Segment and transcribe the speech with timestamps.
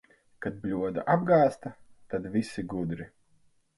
[0.45, 1.73] Kad bļoda apgāzta,
[2.15, 3.11] tad visi gudri.